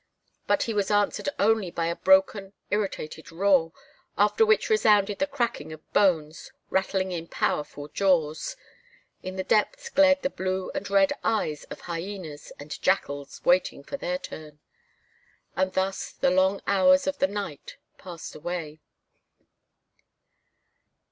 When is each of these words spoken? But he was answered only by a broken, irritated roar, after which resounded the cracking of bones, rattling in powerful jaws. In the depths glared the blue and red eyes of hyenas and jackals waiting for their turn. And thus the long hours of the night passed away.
But 0.47 0.63
he 0.63 0.73
was 0.73 0.89
answered 0.89 1.29
only 1.37 1.69
by 1.69 1.85
a 1.85 1.95
broken, 1.95 2.53
irritated 2.71 3.31
roar, 3.31 3.71
after 4.17 4.43
which 4.43 4.67
resounded 4.67 5.19
the 5.19 5.27
cracking 5.27 5.71
of 5.71 5.93
bones, 5.93 6.51
rattling 6.71 7.11
in 7.11 7.27
powerful 7.27 7.87
jaws. 7.87 8.55
In 9.21 9.35
the 9.35 9.43
depths 9.43 9.89
glared 9.91 10.23
the 10.23 10.31
blue 10.31 10.71
and 10.73 10.89
red 10.89 11.13
eyes 11.23 11.65
of 11.65 11.81
hyenas 11.81 12.51
and 12.57 12.81
jackals 12.81 13.41
waiting 13.45 13.83
for 13.83 13.95
their 13.97 14.17
turn. 14.17 14.59
And 15.55 15.73
thus 15.73 16.09
the 16.13 16.31
long 16.31 16.61
hours 16.65 17.05
of 17.05 17.19
the 17.19 17.27
night 17.27 17.77
passed 17.99 18.33
away. 18.33 18.79